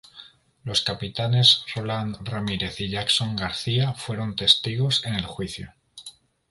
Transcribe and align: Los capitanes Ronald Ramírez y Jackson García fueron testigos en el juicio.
Los 0.63 0.81
capitanes 0.81 1.63
Ronald 1.75 2.27
Ramírez 2.27 2.81
y 2.81 2.89
Jackson 2.89 3.35
García 3.35 3.93
fueron 3.93 4.35
testigos 4.35 5.05
en 5.05 5.13
el 5.13 5.27
juicio. 5.27 5.75